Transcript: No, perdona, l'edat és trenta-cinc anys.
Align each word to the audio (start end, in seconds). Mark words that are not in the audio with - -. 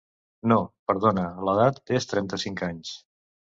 No, 0.51 0.55
perdona, 0.91 1.27
l'edat 1.49 1.79
és 1.99 2.11
trenta-cinc 2.15 2.67
anys. 2.73 2.99